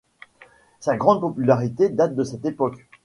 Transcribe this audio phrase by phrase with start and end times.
[0.79, 2.87] Sa grande popularité date de cette époque.